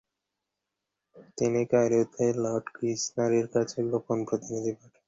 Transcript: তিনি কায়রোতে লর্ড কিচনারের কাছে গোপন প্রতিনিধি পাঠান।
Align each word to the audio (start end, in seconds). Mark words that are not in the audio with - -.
তিনি 1.37 1.61
কায়রোতে 1.71 2.25
লর্ড 2.43 2.65
কিচনারের 2.75 3.45
কাছে 3.53 3.77
গোপন 3.91 4.17
প্রতিনিধি 4.27 4.71
পাঠান। 4.73 4.99